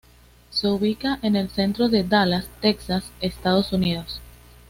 [0.49, 4.19] Se ubica en el centro de Dallas, Texas, Estados Unidos.